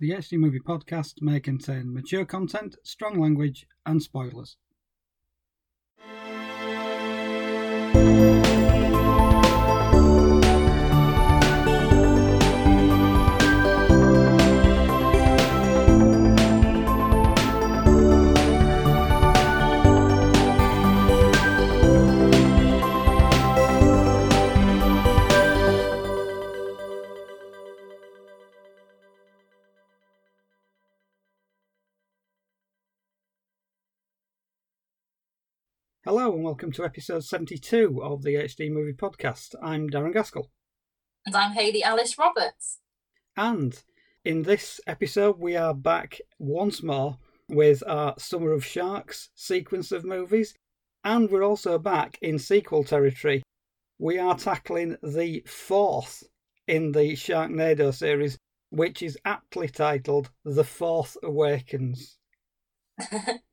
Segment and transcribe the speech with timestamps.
[0.00, 4.56] The HD Movie Podcast may contain mature content, strong language, and spoilers.
[36.12, 39.54] Hello and welcome to episode 72 of the HD Movie Podcast.
[39.62, 40.50] I'm Darren Gaskell.
[41.24, 42.80] And I'm Hayley Alice Roberts.
[43.36, 43.80] And
[44.24, 47.18] in this episode, we are back once more
[47.48, 50.52] with our Summer of Sharks sequence of movies.
[51.04, 53.44] And we're also back in sequel territory.
[54.00, 56.24] We are tackling the fourth
[56.66, 58.36] in the Sharknado series,
[58.70, 62.18] which is aptly titled The Fourth Awakens.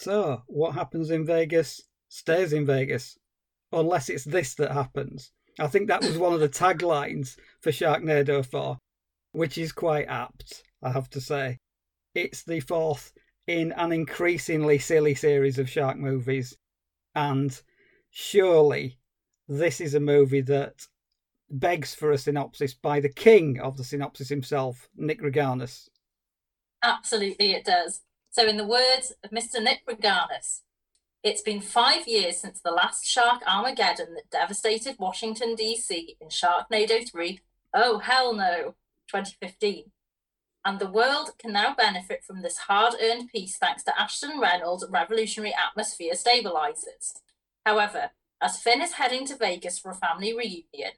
[0.00, 3.18] So, what happens in Vegas stays in Vegas,
[3.70, 5.30] unless it's this that happens.
[5.58, 8.78] I think that was one of the taglines for Sharknado 4,
[9.32, 11.58] which is quite apt, I have to say.
[12.14, 13.12] It's the fourth
[13.46, 16.56] in an increasingly silly series of shark movies,
[17.14, 17.60] and
[18.08, 18.96] surely
[19.48, 20.86] this is a movie that
[21.50, 25.90] begs for a synopsis by the king of the synopsis himself, Nick Reganis.
[26.82, 28.00] Absolutely, it does.
[28.30, 29.62] So, in the words of Mr.
[29.62, 30.60] Nick Reganis,
[31.22, 36.16] it's been five years since the last shark Armageddon that devastated Washington, D.C.
[36.20, 37.40] in Sharknado 3.
[37.74, 38.74] Oh, hell no,
[39.08, 39.90] 2015.
[40.64, 44.86] And the world can now benefit from this hard earned peace thanks to Ashton Reynolds'
[44.88, 47.14] revolutionary atmosphere stabilizers.
[47.66, 48.10] However,
[48.40, 50.92] as Fin is heading to Vegas for a family reunion,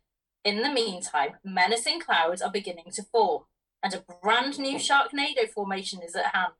[0.44, 3.44] in the meantime, menacing clouds are beginning to form,
[3.82, 6.52] and a brand new Sharknado formation is at hand.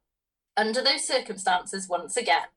[0.56, 2.48] Under those circumstances, once again,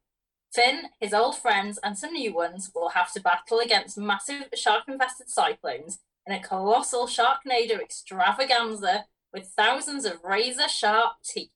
[0.52, 4.84] Fin, his old friends, and some new ones will have to battle against massive shark
[4.88, 11.52] infested cyclones in a colossal Sharknado extravaganza with thousands of razor sharp teeth.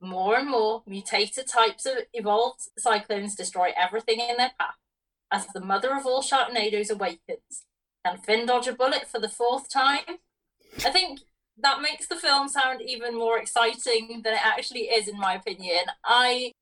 [0.00, 4.76] More and more mutated types of evolved cyclones destroy everything in their path.
[5.30, 7.64] As the mother of all Sharknadoes awakens,
[8.04, 10.18] can Fin dodge a bullet for the fourth time?
[10.84, 11.20] I think
[11.62, 15.84] that makes the film sound even more exciting than it actually is, in my opinion.
[16.04, 16.52] I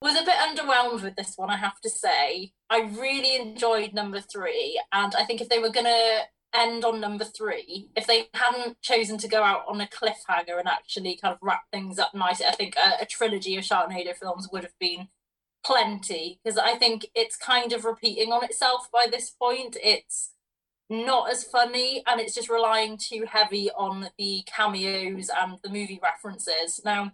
[0.00, 2.52] was a bit underwhelmed with this one, I have to say.
[2.70, 6.20] I really enjoyed number three, and I think if they were going to
[6.54, 10.68] end on number three, if they hadn't chosen to go out on a cliffhanger and
[10.68, 14.48] actually kind of wrap things up nicely, I think a, a trilogy of Sharknado films
[14.52, 15.08] would have been
[15.64, 19.76] plenty because I think it's kind of repeating on itself by this point.
[19.82, 20.32] It's
[20.90, 26.00] not as funny and it's just relying too heavy on the cameos and the movie
[26.02, 26.80] references.
[26.84, 27.12] Now,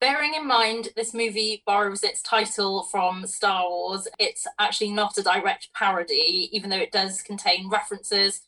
[0.00, 5.22] bearing in mind this movie borrows its title from Star Wars, it's actually not a
[5.22, 8.42] direct parody, even though it does contain references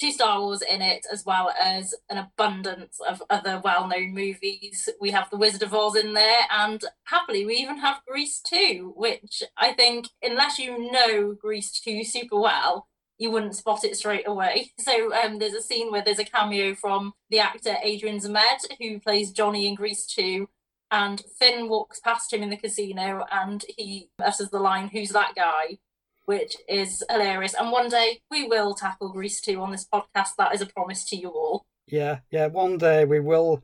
[0.00, 4.88] to Star Wars in it, as well as an abundance of other well known movies.
[5.00, 8.94] We have The Wizard of Oz in there, and happily, we even have Grease 2,
[8.96, 12.88] which I think, unless you know Grease 2 super well,
[13.18, 14.72] you wouldn't spot it straight away.
[14.80, 19.00] So um, there's a scene where there's a cameo from the actor Adrian Zmed, who
[19.00, 20.48] plays Johnny in Grease 2,
[20.90, 25.34] and Fin walks past him in the casino and he utters the line, Who's that
[25.34, 25.78] guy?
[26.26, 27.54] which is hilarious.
[27.54, 30.30] And one day we will tackle Grease 2 on this podcast.
[30.38, 31.66] That is a promise to you all.
[31.86, 33.62] Yeah, yeah, one day we will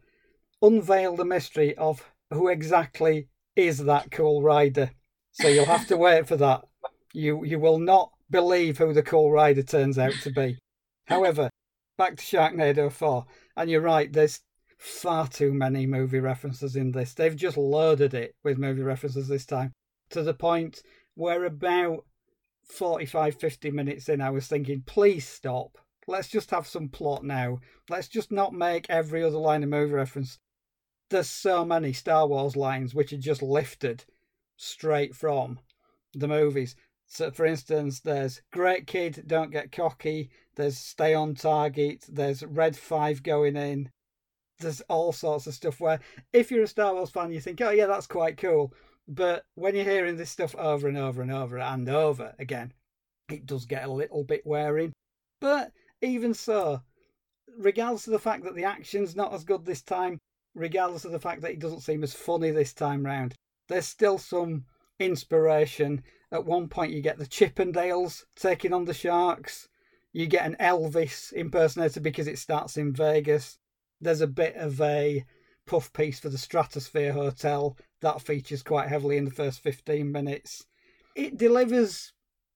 [0.60, 4.90] unveil the mystery of who exactly is that cool rider.
[5.32, 6.62] So you'll have to wait for that.
[7.12, 10.58] You you will not believe who the cool rider turns out to be.
[11.06, 11.50] However,
[11.98, 13.24] back to Sharknado 4,
[13.56, 14.40] and you're right, there's
[14.78, 17.12] far too many movie references in this.
[17.12, 19.72] They've just loaded it with movie references this time
[20.10, 20.82] to the point
[21.14, 22.04] where about
[22.64, 25.76] 45, 50 minutes in, I was thinking, please stop.
[26.06, 27.58] Let's just have some plot now.
[27.88, 30.38] Let's just not make every other line a movie reference.
[31.10, 34.04] There's so many Star Wars lines which are just lifted
[34.56, 35.58] straight from
[36.14, 36.76] the movies.
[37.12, 40.30] So, for instance, there's Great Kid, Don't Get Cocky.
[40.54, 42.04] There's Stay on Target.
[42.08, 43.90] There's Red 5 going in.
[44.60, 45.98] There's all sorts of stuff where,
[46.32, 48.72] if you're a Star Wars fan, you think, oh, yeah, that's quite cool.
[49.08, 52.72] But when you're hearing this stuff over and over and over and over again,
[53.28, 54.92] it does get a little bit wearing.
[55.40, 55.72] But
[56.02, 56.80] even so,
[57.58, 60.20] regardless of the fact that the action's not as good this time,
[60.54, 63.34] regardless of the fact that it doesn't seem as funny this time round,
[63.68, 64.64] there's still some
[65.00, 66.04] inspiration.
[66.30, 69.68] At one point, you get the Chippendales taking on the Sharks.
[70.12, 73.58] You get an Elvis impersonator because it starts in Vegas.
[74.00, 75.24] There's a bit of a
[75.66, 80.66] puff piece for the Stratosphere Hotel that features quite heavily in the first 15 minutes.
[81.14, 82.12] It delivers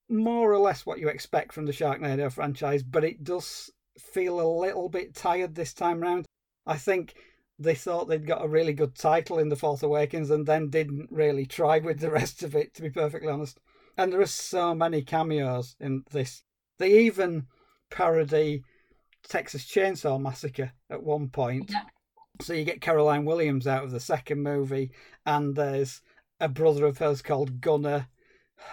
[0.08, 4.58] more or less what you expect from the Sharknado franchise, but it does feel a
[4.60, 6.26] little bit tired this time round.
[6.66, 7.14] I think
[7.58, 11.08] they thought they'd got a really good title in The Force Awakens and then didn't
[11.10, 13.60] really try with the rest of it, to be perfectly honest.
[13.96, 16.42] And there are so many cameos in this.
[16.78, 17.46] They even
[17.90, 18.64] parody
[19.28, 21.70] Texas Chainsaw Massacre at one point.
[21.70, 21.82] Yeah.
[22.40, 24.90] So you get Caroline Williams out of the second movie,
[25.24, 26.02] and there's
[26.40, 28.08] a brother of hers called Gunner.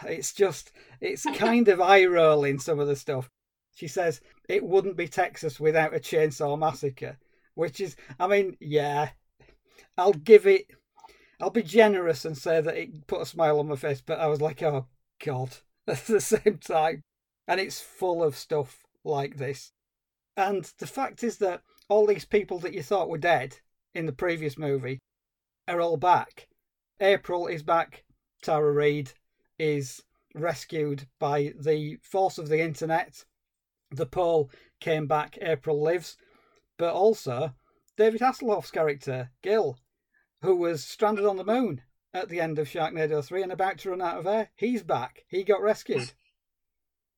[0.05, 3.29] It's just, it's kind of eye rolling some of the stuff.
[3.75, 7.17] She says it wouldn't be Texas without a chainsaw massacre,
[7.55, 9.09] which is, I mean, yeah,
[9.97, 10.67] I'll give it,
[11.39, 14.27] I'll be generous and say that it put a smile on my face, but I
[14.27, 14.87] was like, oh
[15.23, 15.57] God,
[15.87, 17.03] at the same time.
[17.47, 19.71] And it's full of stuff like this.
[20.37, 23.57] And the fact is that all these people that you thought were dead
[23.93, 24.99] in the previous movie
[25.67, 26.47] are all back.
[26.99, 28.03] April is back.
[28.41, 29.11] Tara Reid
[29.59, 30.01] is
[30.33, 33.25] rescued by the force of the internet.
[33.91, 34.49] The poll
[34.79, 35.37] came back.
[35.41, 36.17] April lives.
[36.81, 37.53] But also,
[37.95, 39.77] David Hasselhoff's character, Gil,
[40.41, 43.91] who was stranded on the moon at the end of Sharknado 3 and about to
[43.91, 45.25] run out of air, he's back.
[45.27, 46.13] He got rescued.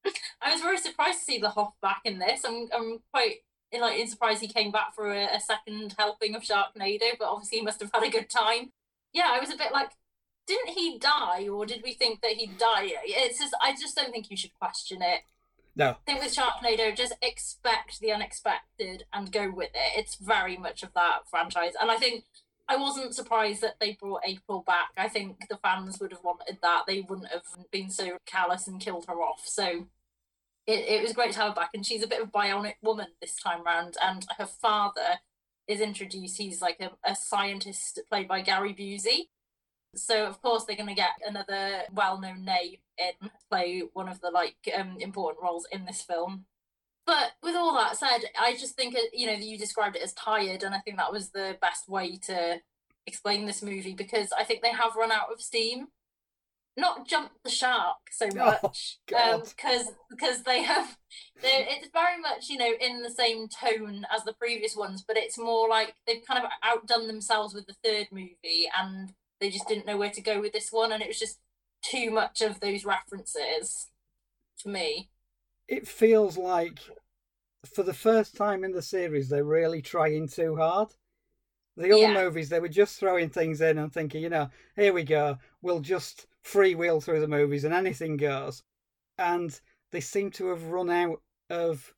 [0.42, 2.44] I was very surprised to see the Hoff back in this.
[2.44, 3.36] I'm, I'm quite
[3.72, 7.64] like surprised he came back for a, a second helping of Sharknado, but obviously he
[7.64, 8.74] must have had a good time.
[9.14, 9.92] Yeah, I was a bit like,
[10.46, 12.90] didn't he die, or did we think that he'd die?
[13.06, 15.22] It's just, I just don't think you should question it.
[15.76, 15.90] No.
[15.90, 20.00] I think with Sharknado, just expect the unexpected and go with it.
[20.00, 22.26] It's very much of that franchise, and I think
[22.68, 24.90] I wasn't surprised that they brought April back.
[24.98, 26.84] I think the fans would have wanted that.
[26.88, 29.42] They wouldn't have been so callous and killed her off.
[29.46, 29.88] So
[30.66, 31.72] it, it was great to have her back.
[31.74, 33.98] And she's a bit of a bionic woman this time round.
[34.02, 35.20] And her father
[35.68, 36.38] is introduced.
[36.38, 39.28] He's like a, a scientist played by Gary Busey.
[39.96, 44.30] So of course they're going to get another well-known name in play one of the
[44.30, 46.46] like um, important roles in this film.
[47.06, 50.64] But with all that said, I just think you know you described it as tired,
[50.64, 52.62] and I think that was the best way to
[53.06, 55.88] explain this movie because I think they have run out of steam.
[56.76, 60.98] Not jump the shark so much, because Oh, um, because they have,
[61.44, 65.38] it's very much you know in the same tone as the previous ones, but it's
[65.38, 69.14] more like they've kind of outdone themselves with the third movie, and
[69.44, 71.40] they just didn't know where to go with this one, and it was just
[71.84, 73.90] too much of those references
[74.62, 75.12] for me.
[75.68, 76.80] it feels like
[77.66, 80.90] for the first time in the series they're really trying too hard.
[81.78, 82.14] The other Yeah.
[82.14, 85.82] movies they were just throwing things in and thinking, you know, here we go, we'll
[85.82, 88.64] just freewheel through the movies and anything goes.
[89.18, 89.60] And
[89.92, 91.94] they seem to have run out of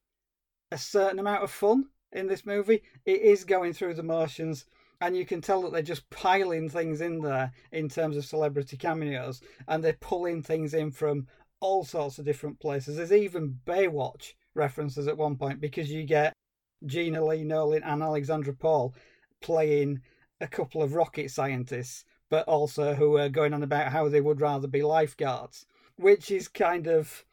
[0.71, 2.83] a certain amount of fun in this movie.
[3.05, 4.65] It is going through the motions,
[5.01, 8.77] and you can tell that they're just piling things in there in terms of celebrity
[8.77, 11.27] cameos, and they're pulling things in from
[11.59, 12.97] all sorts of different places.
[12.97, 16.33] There's even Baywatch references at one point because you get
[16.85, 18.93] Gena Lee Nolin and Alexandra Paul
[19.41, 20.01] playing
[20.41, 24.41] a couple of rocket scientists, but also who are going on about how they would
[24.41, 25.65] rather be lifeguards,
[25.95, 27.23] which is kind of,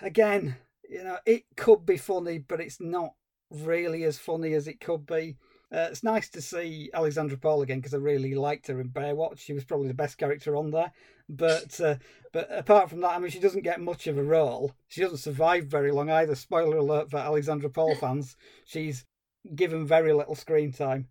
[0.00, 0.56] again,
[0.88, 3.14] you know, it could be funny, but it's not
[3.50, 5.36] really as funny as it could be.
[5.72, 9.38] Uh, it's nice to see Alexandra Paul again because I really liked her in Baywatch.
[9.38, 10.92] She was probably the best character on there.
[11.30, 11.96] But uh,
[12.32, 14.74] but apart from that, I mean, she doesn't get much of a role.
[14.88, 16.34] She doesn't survive very long either.
[16.34, 18.36] Spoiler alert for Alexandra Paul fans.
[18.66, 19.06] She's
[19.54, 21.08] given very little screen time.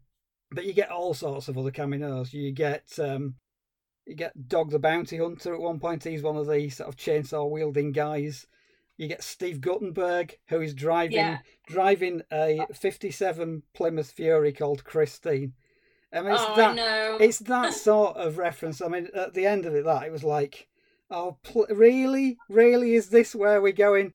[0.51, 2.33] But you get all sorts of other cameos.
[2.33, 3.35] You get um,
[4.05, 6.03] you get Dog the Bounty Hunter at one point.
[6.03, 8.45] He's one of the sort of chainsaw wielding guys.
[8.97, 11.39] You get Steve Guttenberg, who is driving Yeah.
[11.67, 15.53] driving a '57 Plymouth Fury called Christine.
[16.13, 17.17] I mean, it's oh, that know.
[17.19, 18.81] it's that sort of reference.
[18.81, 20.67] I mean, at the end of it, that it was like,
[21.09, 24.13] oh, pl- really, really, is this where we're going?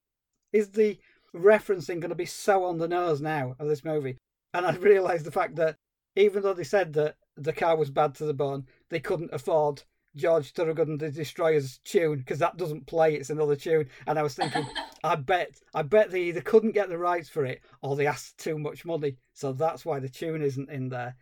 [0.52, 0.98] Is the
[1.34, 4.18] referencing going to be so on the nose now of this movie?
[4.54, 5.76] And I realised the fact that
[6.14, 9.82] even though they said that the car was bad to the bone, they couldn't afford
[10.16, 13.14] George Thorogood and the Destroyers tune because that doesn't play.
[13.14, 13.88] It's another tune.
[14.06, 14.66] And I was thinking,
[15.04, 18.38] I bet, I bet they either couldn't get the rights for it or they asked
[18.38, 21.16] too much money, so that's why the tune isn't in there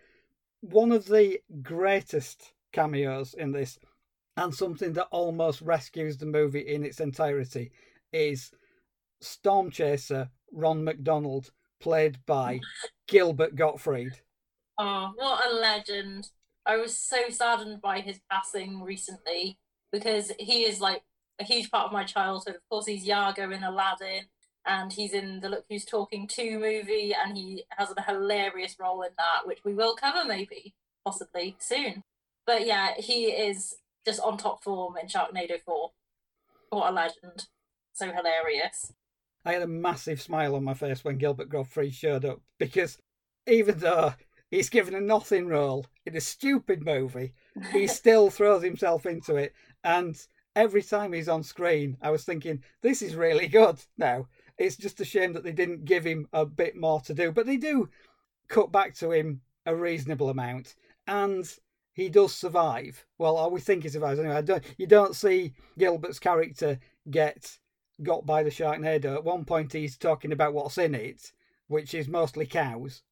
[0.70, 3.78] one of the greatest cameos in this,
[4.36, 7.70] and something that almost rescues the movie in its entirety
[8.12, 8.50] is
[9.20, 12.60] Storm Chaser Ron McDonald, played by
[13.08, 14.20] Gilbert Gottfried.
[14.78, 16.30] Oh, what a legend!
[16.66, 19.58] I was so saddened by his passing recently
[19.92, 21.02] because he is like
[21.38, 22.54] a huge part of my childhood.
[22.56, 24.24] Of course, he's Iago in Aladdin,
[24.66, 29.02] and he's in the Look Who's Talking 2 movie, and he has a hilarious role
[29.02, 32.02] in that, which we will cover maybe, possibly soon.
[32.46, 35.90] But yeah, he is just on top form in Sharknado 4.
[36.70, 37.46] What a legend.
[37.92, 38.92] So hilarious.
[39.44, 42.98] I had a massive smile on my face when Gilbert Gottfried showed up because
[43.46, 44.14] even though
[44.54, 47.34] he's given a nothing role in a stupid movie,
[47.72, 49.52] he still throws himself into it.
[49.82, 50.16] And
[50.54, 54.28] every time he's on screen, I was thinking, this is really good now.
[54.56, 57.46] It's just a shame that they didn't give him a bit more to do, but
[57.46, 57.88] they do
[58.48, 60.76] cut back to him a reasonable amount.
[61.08, 61.50] And
[61.92, 63.04] he does survive.
[63.18, 64.42] Well, we think he survives anyway.
[64.42, 66.78] Don't, you don't see Gilbert's character
[67.10, 67.58] get
[68.02, 69.16] got by the Sharknado.
[69.16, 71.32] At one point, he's talking about what's in it,
[71.66, 73.02] which is mostly cows.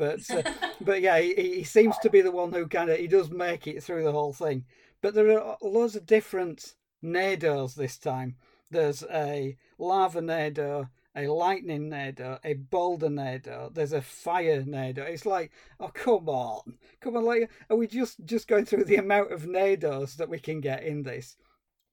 [0.00, 0.42] But uh,
[0.80, 3.66] but yeah, he, he seems to be the one who kind of he does make
[3.66, 4.64] it through the whole thing.
[5.02, 8.36] But there are loads of different nados this time.
[8.70, 13.74] There's a lava nado, a lightning nado, a boulder nado.
[13.74, 15.00] There's a fire nado.
[15.00, 17.26] It's like, oh come on, come on!
[17.26, 20.82] Like, are we just just going through the amount of nados that we can get
[20.82, 21.36] in this?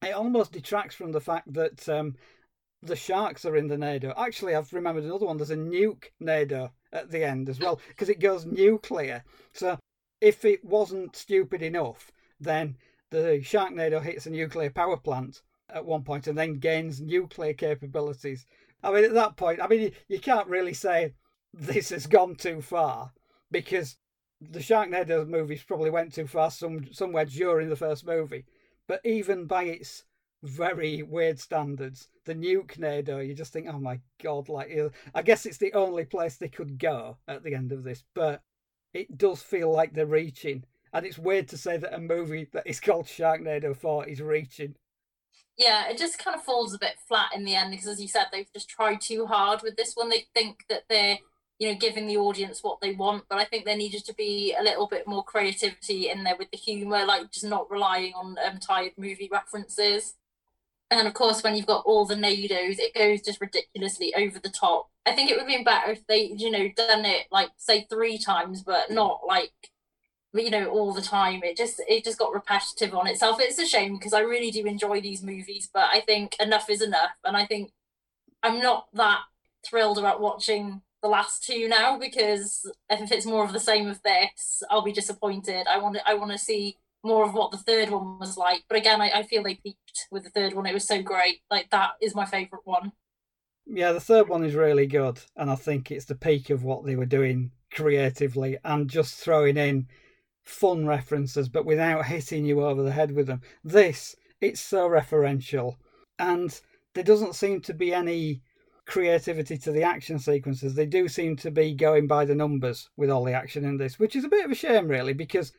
[0.04, 2.16] it almost detracts from the fact that um,
[2.82, 4.14] the sharks are in the Nado.
[4.18, 5.38] Actually, I've remembered another one.
[5.38, 9.24] There's a nuke Nado at the end as well because it goes nuclear.
[9.54, 9.80] So
[10.22, 12.78] if it wasn't stupid enough, then
[13.10, 18.46] the Sharknado hits a nuclear power plant at one point and then gains nuclear capabilities.
[18.84, 21.14] I mean, at that point, I mean, you, you can't really say
[21.54, 23.12] this has gone too far
[23.52, 23.98] because
[24.40, 28.46] the Sharknado movies probably went too far some somewhere during the first movie.
[28.88, 30.04] But even by its
[30.44, 34.72] very weird standards, the nuke Nado, you just think, oh my god, like
[35.16, 38.42] I guess it's the only place they could go at the end of this, but
[38.94, 40.64] it does feel like they're reaching.
[40.94, 44.76] And it's weird to say that a movie that is called Sharknado 4 is reaching.
[45.58, 48.08] Yeah, it just kind of falls a bit flat in the end because, as you
[48.08, 50.10] said, they've just tried too hard with this one.
[50.10, 51.18] They think that they're
[51.60, 53.24] you know, giving the audience what they want.
[53.30, 56.52] But I think there needed to be a little bit more creativity in there with
[56.52, 60.14] the humour, like just not relying on um, tired movie references.
[60.90, 64.50] And of course, when you've got all the nados, it goes just ridiculously over the
[64.50, 64.90] top.
[65.06, 67.86] I think it would have been better if they, you know, done it like say
[67.90, 68.96] three times, but mm.
[68.96, 69.52] not like,
[70.34, 71.42] you know, all the time.
[71.44, 73.38] It just it just got repetitive on itself.
[73.40, 76.82] It's a shame because I really do enjoy these movies, but I think enough is
[76.82, 77.72] enough, and I think
[78.44, 79.22] I'm not that
[79.66, 84.02] thrilled about watching the last two now because if it's more of the same of
[84.04, 85.68] this, I'll be disappointed.
[85.68, 86.78] I want to, I want to see
[87.08, 88.64] more of what the third one was like.
[88.68, 90.66] But again, I, I feel they peaked with the third one.
[90.66, 91.40] It was so great.
[91.50, 92.92] Like that is my favourite one.
[93.66, 96.86] Yeah, the third one is really good, and I think it's the peak of what
[96.86, 99.88] they were doing creatively and just throwing in
[100.46, 103.42] fun references, but without hitting you over the head with them.
[103.66, 105.76] This, it's so referential,
[106.18, 106.60] and
[106.96, 108.42] there doesn't seem to be any
[108.86, 110.74] creativity to the action sequences.
[110.74, 114.00] They do seem to be going by the numbers with all the action in this,
[114.00, 115.52] which is a bit of a shame, really, because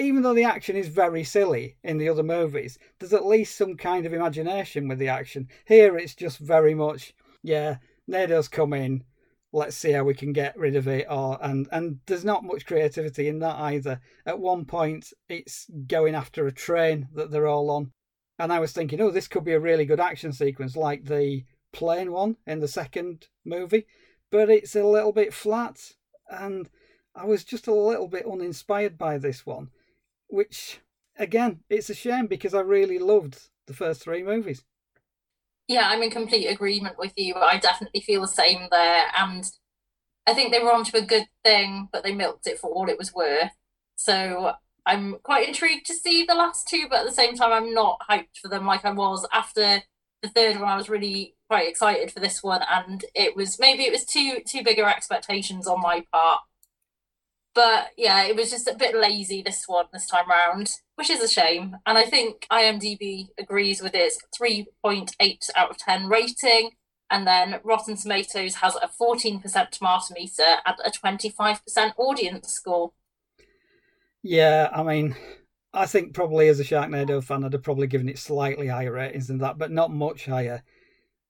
[0.00, 3.76] even though the action is very silly in the other movies, there's at least some
[3.76, 5.48] kind of imagination with the action.
[5.66, 7.76] Here, it's just very much, yeah,
[8.08, 9.04] Nado's come in,
[9.52, 12.66] let's see how we can get rid of it, or and and there's not much
[12.66, 14.00] creativity in that either.
[14.24, 17.92] At one point, it's going after a train that they're all on,
[18.38, 21.44] and I was thinking, oh, this could be a really good action sequence, like the
[21.72, 23.86] plane one in the second movie,
[24.30, 25.92] but it's a little bit flat,
[26.28, 26.68] and
[27.14, 29.70] I was just a little bit uninspired by this one,
[30.30, 30.80] which
[31.16, 34.64] again, it's a shame because I really loved the first three movies.
[35.68, 37.34] Yeah, I'm in complete agreement with you.
[37.36, 39.44] I definitely feel the same there, and
[40.26, 42.98] I think they were onto a good thing, but they milked it for all it
[42.98, 43.52] was worth.
[43.96, 44.54] So
[44.86, 48.00] I'm quite intrigued to see the last two, but at the same time, I'm not
[48.08, 49.82] hyped for them like I was after
[50.22, 50.68] the third one.
[50.68, 54.40] I was really quite excited for this one, and it was maybe it was too
[54.46, 56.40] too bigger expectations on my part.
[57.54, 61.20] But yeah, it was just a bit lazy this one this time round, which is
[61.20, 61.76] a shame.
[61.84, 66.70] And I think IMDb agrees with its 3.8 out of 10 rating.
[67.10, 72.92] And then Rotten Tomatoes has a 14% tomato meter and a 25% audience score.
[74.22, 75.16] Yeah, I mean,
[75.72, 79.26] I think probably as a Sharknado fan, I'd have probably given it slightly higher ratings
[79.26, 80.62] than that, but not much higher.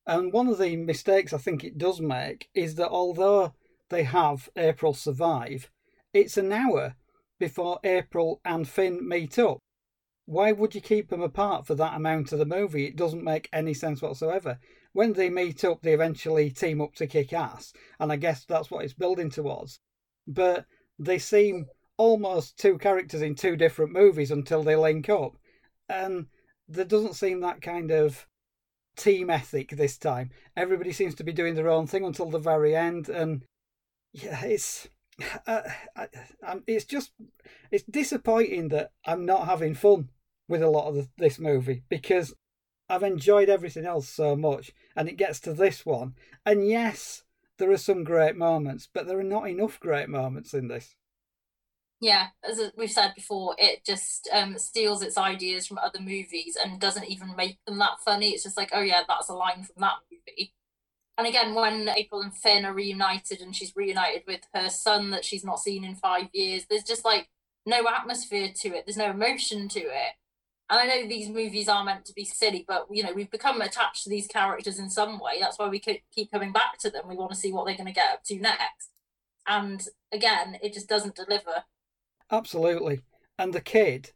[0.07, 3.55] And one of the mistakes I think it does make is that although
[3.89, 5.71] they have April survive,
[6.13, 6.95] it's an hour
[7.39, 9.59] before April and Fin meet up.
[10.27, 12.87] Why would you keep them apart for that amount of the movie?
[12.87, 14.59] It doesn't make any sense whatsoever.
[14.93, 18.71] When they meet up, they eventually team up to kick ass, and I guess that's
[18.71, 19.81] what it's building towards.
[20.27, 20.67] But
[20.99, 25.37] they seem almost two characters in two different movies until they link up.
[25.89, 26.27] And
[26.69, 28.27] there doesn't seem that kind of
[28.97, 30.31] team ethic this time.
[30.57, 33.45] Everybody seems to be doing their own thing until the very end, and
[34.13, 34.89] yeah, it's
[35.47, 35.63] uh,
[35.97, 36.09] I,
[36.67, 37.13] it's just
[37.71, 40.11] it's disappointing that I'm not having fun
[40.49, 42.35] with a lot of the, this movie because
[42.89, 47.23] I've enjoyed everything else so much, and it gets to this one, and yes,
[47.59, 50.97] there are some great moments, but there are not enough great moments in this
[52.01, 56.81] yeah, as we've said before, it just um, steals its ideas from other movies and
[56.81, 58.31] doesn't even make them that funny.
[58.31, 60.55] It's just like, oh yeah, that's a line from that movie.
[61.21, 65.23] And again, when April and Fin are reunited and she's reunited with her son that
[65.23, 67.29] she's not seen in five years, there's just like
[67.67, 68.87] no atmosphere to it.
[68.87, 70.15] There's no emotion to it.
[70.71, 73.61] And I know these movies are meant to be silly, but you know we've become
[73.61, 75.33] attached to these characters in some way.
[75.39, 77.07] That's why we keep coming back to them.
[77.07, 78.89] We want to see what they're going to get up to next.
[79.47, 81.65] And again, it just doesn't deliver.
[82.31, 83.01] Absolutely.
[83.39, 84.13] And the kid,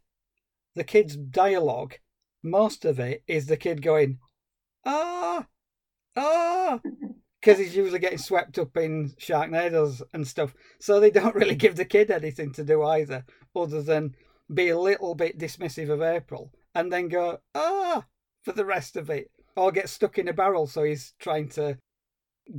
[0.73, 1.97] the kid's dialogue,
[2.41, 4.17] most of it is the kid going,
[4.87, 5.45] ah,
[6.15, 6.79] ah,
[7.39, 10.53] because he's usually getting swept up in Sharknadoes and stuff.
[10.79, 14.15] So they don't really give the kid anything to do either, other than
[14.53, 18.05] be a little bit dismissive of April and then go, ah,
[18.43, 19.31] for the rest of it.
[19.55, 21.77] Or get stuck in a barrel, so he's trying to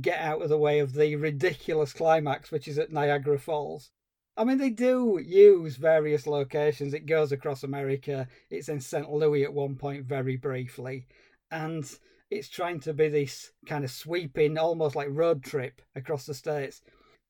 [0.01, 3.91] get out of the way of the ridiculous climax, which is at Niagara Falls.
[4.35, 6.93] I mean, they do use various locations.
[6.93, 8.27] It goes across America.
[8.49, 9.09] It's in St.
[9.09, 11.05] Louis at one point, very briefly.
[11.51, 11.89] And
[12.29, 16.81] it's trying to be this kind of sweeping, almost like road trip across the states.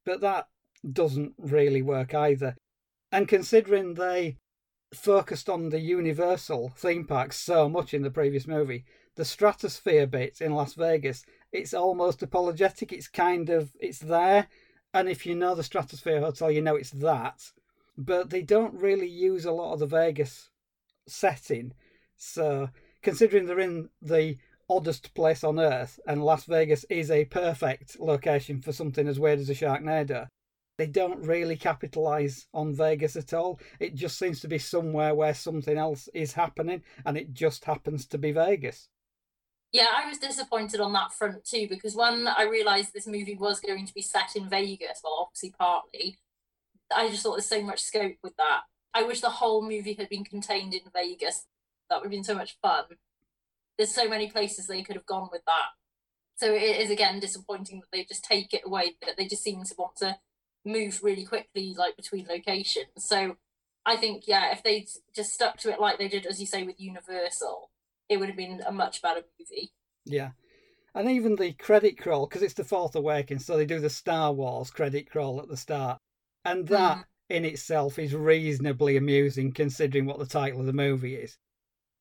[0.05, 0.47] But that
[0.91, 2.55] doesn't really work either.
[3.11, 4.37] And considering they
[4.93, 8.85] focused on the Universal theme parks so much in the previous movie,
[9.15, 12.91] the stratosphere bit in Las Vegas, it's almost apologetic.
[12.91, 14.47] It's kind of, it's there,
[14.93, 17.51] and if you know the Stratosphere Hotel, you know it's that.
[17.97, 20.49] But they don't really use a lot of the Vegas
[21.07, 21.73] setting.
[22.15, 22.69] So,
[23.01, 24.37] considering they're in the
[24.69, 29.39] oddest place on earth, and Las Vegas is a perfect location for something as weird
[29.39, 30.27] as a Sharknado,
[30.77, 33.59] they don't really capitalize on Vegas at all.
[33.79, 38.05] It just seems to be somewhere where something else is happening, and it just happens
[38.07, 38.89] to be Vegas.
[39.73, 43.59] Yeah, I was disappointed on that front too because when I realised this movie was
[43.59, 46.19] going to be set in Vegas, well, obviously partly,
[46.95, 48.61] I just thought there's so much scope with that.
[48.93, 51.45] I wish the whole movie had been contained in Vegas.
[51.89, 52.85] That would have been so much fun.
[53.77, 55.69] There's so many places they could have gone with that.
[56.37, 59.63] So it is again disappointing that they just take it away, that they just seem
[59.63, 60.17] to want to
[60.65, 62.87] move really quickly, like between locations.
[62.97, 63.37] So
[63.85, 66.63] I think, yeah, if they'd just stuck to it like they did, as you say,
[66.63, 67.71] with Universal,
[68.09, 69.71] it would have been a much better movie.
[70.05, 70.31] Yeah.
[70.93, 74.33] And even the credit crawl, because it's the Fourth Awakening, so they do the Star
[74.33, 75.99] Wars credit crawl at the start.
[76.43, 77.03] And that mm.
[77.29, 81.37] in itself is reasonably amusing considering what the title of the movie is.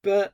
[0.02, 0.32] But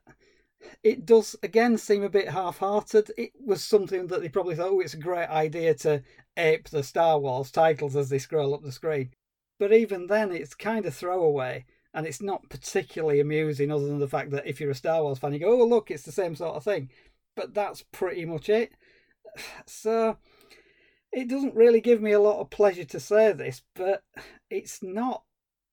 [0.83, 3.11] it does, again, seem a bit half hearted.
[3.17, 6.03] It was something that they probably thought, oh, it's a great idea to
[6.37, 9.11] ape the Star Wars titles as they scroll up the screen.
[9.59, 14.09] But even then, it's kind of throwaway and it's not particularly amusing other than the
[14.09, 16.35] fact that if you're a Star Wars fan, you go, oh, look, it's the same
[16.35, 16.91] sort of thing.
[17.37, 18.73] But that's pretty much it.
[19.67, 20.19] So
[21.13, 24.03] it doesn't really give me a lot of pleasure to say this, but
[24.51, 25.25] it's not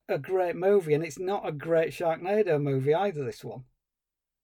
[0.08, 3.64] a great movie, and it's not a great Sharknado movie either, this one.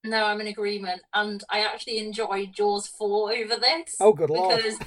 [0.07, 3.97] No, I'm in agreement, and I actually enjoyed Jaws four over this.
[4.01, 4.57] Oh, good lord!
[4.57, 4.79] Because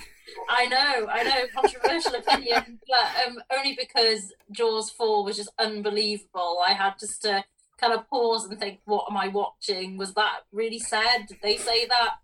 [0.49, 6.60] I know, I know, controversial opinion, but um, only because Jaws four was just unbelievable.
[6.65, 7.43] I had just to
[7.79, 9.97] kind of pause and think, what am I watching?
[9.97, 11.27] Was that really sad?
[11.27, 12.15] Did they say that?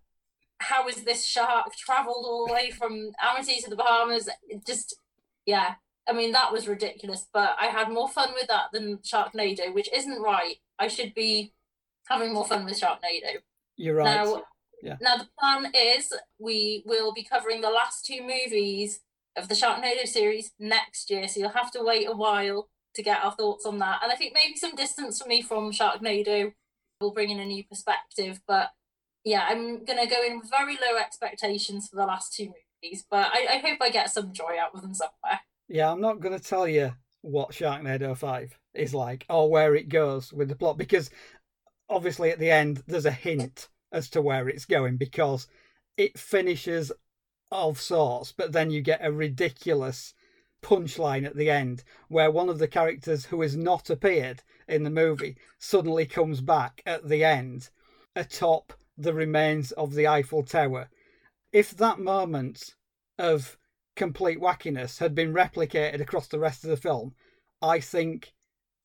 [0.59, 4.29] How How is this shark travelled all the way from Amity to the Bahamas?
[4.47, 4.95] It just,
[5.45, 5.75] yeah.
[6.07, 9.91] I mean, that was ridiculous, but I had more fun with that than Sharknado, which
[9.91, 10.57] isn't right.
[10.77, 11.53] I should be
[12.07, 13.39] having more fun with Sharknado.
[13.77, 14.05] You're right.
[14.05, 14.43] Now,
[14.81, 14.97] yeah.
[15.01, 18.99] now the plan is we will be covering the last two movies
[19.35, 23.23] of the Sharknado series next year, so you'll have to wait a while to get
[23.23, 23.99] our thoughts on that.
[24.01, 26.53] And I think maybe some distance for me from Sharknado
[27.01, 28.39] will bring in a new perspective.
[28.47, 28.69] But
[29.23, 33.31] yeah, I'm gonna go in with very low expectations for the last two movies, but
[33.33, 35.41] I, I hope I get some joy out of them somewhere.
[35.67, 40.31] Yeah, I'm not gonna tell you what Sharknado 5 is like or where it goes
[40.31, 41.09] with the plot because
[41.89, 45.47] obviously at the end there's a hint as to where it's going because
[45.97, 46.91] it finishes
[47.51, 50.13] of sorts, but then you get a ridiculous
[50.61, 54.89] punchline at the end where one of the characters who has not appeared in the
[54.89, 57.69] movie suddenly comes back at the end
[58.15, 60.89] atop the remains of the Eiffel Tower.
[61.51, 62.75] If that moment
[63.17, 63.57] of
[63.95, 67.13] complete wackiness had been replicated across the rest of the film,
[67.61, 68.33] I think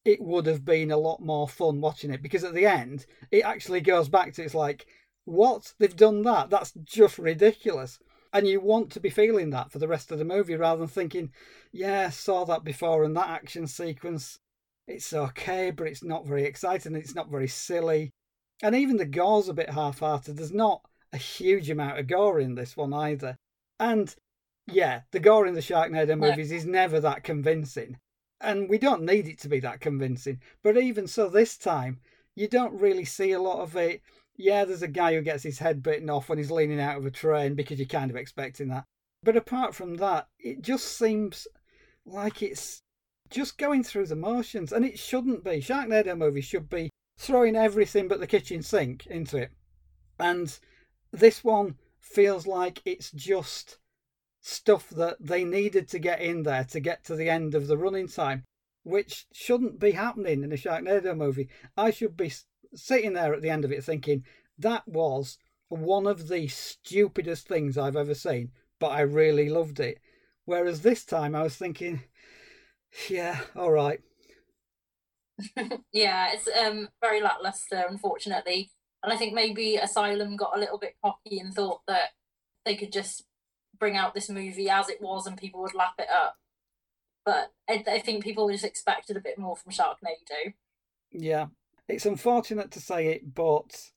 [0.05, 3.45] it would have been a lot more fun watching it because at the end it
[3.45, 4.87] actually goes back to it's like
[5.27, 5.75] what?
[5.79, 6.51] They've done that?
[6.51, 7.99] That's just ridiculous.
[8.33, 10.89] And you want to be feeling that for the rest of the movie rather than
[10.89, 11.33] thinking
[11.73, 14.39] yeah saw that before and that action sequence
[14.89, 18.11] it's okay but it's not very exciting it's not very silly.
[18.63, 20.37] And even the gore's a bit half-hearted.
[20.37, 20.83] There's not
[21.13, 23.37] a huge amount of gore in this one either.
[23.79, 24.15] And
[24.67, 27.99] yeah the gore in the sharknado movies is never that convincing
[28.41, 30.41] and we don't need it to be that convincing.
[30.63, 32.01] But even so, this time
[32.35, 34.03] you don't really see a lot of it.
[34.37, 37.05] Yeah, there's a guy who gets his head bitten off when he's leaning out of
[37.05, 38.85] a train because you're kind of expecting that.
[39.23, 41.47] But apart from that, it just seems
[42.07, 42.81] like it's
[43.29, 45.61] just going through the motions, and it shouldn't be.
[45.61, 49.51] Sharknado movie should be throwing everything but the kitchen sink into it,
[50.19, 50.59] and
[51.13, 53.79] this one feels like it's just
[54.41, 57.77] stuff that they needed to get in there to get to the end of the
[57.77, 58.45] running time,
[58.83, 61.49] which shouldn't be happening in a Sharknado movie.
[61.77, 62.33] I should be
[62.75, 64.25] sitting there at the end of it thinking
[64.59, 69.99] that was one of the stupidest things I've ever seen, but I really loved it.
[70.45, 72.03] Whereas this time I was thinking,
[73.09, 74.01] yeah, all right.
[75.93, 78.71] yeah, it's um very lackluster, unfortunately.
[79.03, 82.11] And I think maybe Asylum got a little bit cocky and thought that
[82.67, 83.25] they could just
[83.81, 86.37] bring out this movie as it was and people would lap it up.
[87.25, 90.55] But I, I think people just expected a bit more from Sharknado.
[91.11, 91.47] Yeah,
[91.89, 93.91] it's unfortunate to say it, but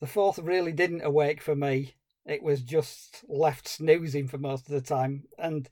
[0.00, 1.94] the fourth really didn't awake for me.
[2.26, 5.68] It was just left snoozing for most of the time, and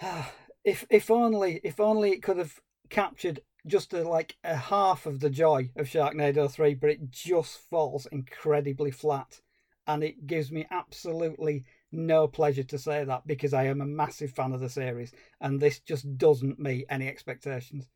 [0.00, 0.24] uh,
[0.64, 5.20] if if only if only it could have captured just a, like a half of
[5.20, 9.40] the joy of Sharknado three, but it just falls incredibly flat,
[9.86, 14.32] and it gives me absolutely no pleasure to say that because I am a massive
[14.32, 17.86] fan of the series and this just doesn't meet any expectations.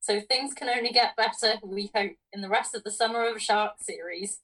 [0.00, 3.40] So things can only get better, we hope, in the rest of the Summer of
[3.40, 4.40] Shark series.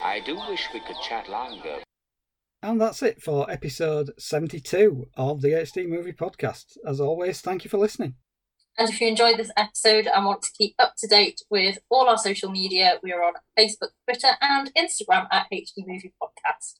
[0.00, 1.78] I do wish we could chat longer.
[2.62, 6.76] And that's it for episode 72 of the HD Movie Podcast.
[6.86, 8.14] As always, thank you for listening.
[8.78, 12.08] And if you enjoyed this episode and want to keep up to date with all
[12.08, 16.74] our social media, we are on Facebook, Twitter, and Instagram at HD Movie Podcast.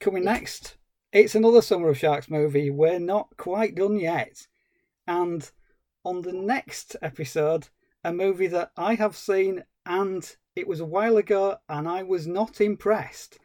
[0.00, 0.76] Coming next,
[1.12, 2.70] it's another Summer of Sharks movie.
[2.70, 4.46] We're not quite done yet.
[5.08, 5.50] And
[6.04, 7.68] on the next episode,
[8.04, 12.28] a movie that I have seen and it was a while ago and I was
[12.28, 13.38] not impressed.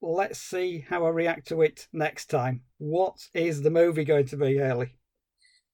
[0.00, 2.62] Let's see how I react to it next time.
[2.78, 4.96] What is the movie going to be, Hayley?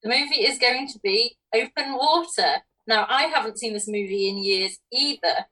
[0.03, 2.55] The movie is going to be Open Water.
[2.85, 5.45] Now, I haven't seen this movie in years either,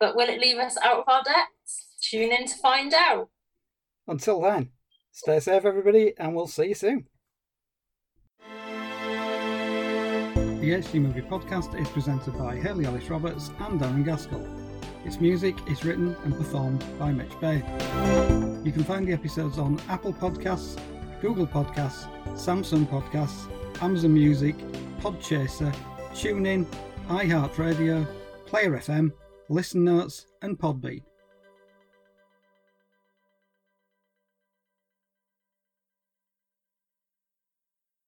[0.00, 1.86] but will it leave us out of our depths?
[2.00, 3.28] Tune in to find out.
[4.08, 4.70] Until then,
[5.12, 7.06] stay safe, everybody, and we'll see you soon.
[10.60, 14.48] The HD Movie Podcast is presented by Hayley Alice Roberts and Darren Gaskell.
[15.04, 17.62] Its music is written and performed by Mitch Bain.
[18.64, 20.80] You can find the episodes on Apple Podcasts,
[21.20, 23.46] Google Podcasts, Samsung Podcasts,
[23.82, 24.56] Amazon Music,
[25.00, 25.74] Podchaser,
[26.12, 26.66] TuneIn,
[27.08, 28.06] iHeartRadio,
[28.46, 29.12] Player FM,
[29.50, 31.02] Listen Notes, and Podbean.